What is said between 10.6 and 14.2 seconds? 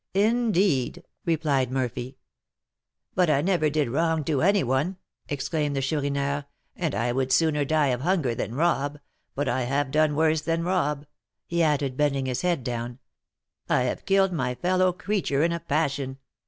rob," he added, bending his head down; "I have